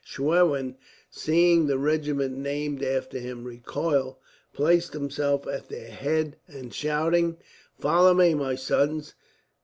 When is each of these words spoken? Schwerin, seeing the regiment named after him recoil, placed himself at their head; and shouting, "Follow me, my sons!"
Schwerin, 0.03 0.77
seeing 1.11 1.67
the 1.67 1.77
regiment 1.77 2.35
named 2.35 2.81
after 2.81 3.19
him 3.19 3.43
recoil, 3.43 4.17
placed 4.51 4.93
himself 4.93 5.45
at 5.45 5.69
their 5.69 5.91
head; 5.91 6.37
and 6.47 6.73
shouting, 6.73 7.37
"Follow 7.77 8.15
me, 8.15 8.33
my 8.33 8.55
sons!" 8.55 9.13